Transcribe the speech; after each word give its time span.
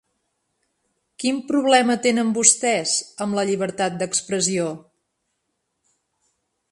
Quin 1.23 1.41
problema 1.51 1.97
tenen 2.07 2.31
vostès 2.37 2.95
amb 3.25 3.39
la 3.41 3.45
llibertat 3.51 3.99
d’expressió? 3.99 4.73